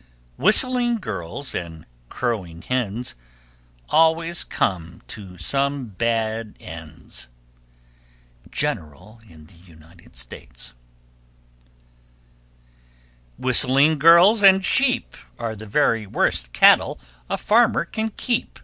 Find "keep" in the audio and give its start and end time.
18.16-18.58